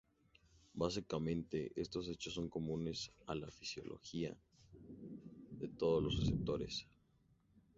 [0.73, 4.35] Básicamente, estos hechos son comunes a la fisiología
[5.51, 6.87] de todos los receptores.